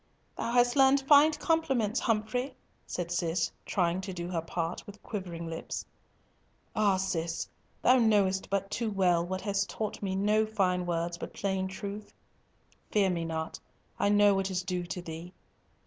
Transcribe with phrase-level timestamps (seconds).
[0.35, 2.55] "Thou hast learnt fine compliments, Humfrey,"
[2.87, 5.85] said Cis, trying to do her part with quivering lips.
[6.75, 7.47] "Ah, Cis!
[7.83, 12.15] thou knowest but too well what hath taught me no fine words but plain truth.
[12.89, 13.59] Fear me not,
[13.99, 15.33] I know what is due to thee.